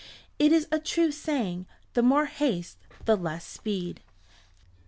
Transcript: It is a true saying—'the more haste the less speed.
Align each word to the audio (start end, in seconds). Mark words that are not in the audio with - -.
It 0.39 0.51
is 0.51 0.67
a 0.71 0.79
true 0.79 1.11
saying—'the 1.11 2.01
more 2.01 2.25
haste 2.25 2.79
the 3.05 3.15
less 3.15 3.45
speed. 3.45 4.01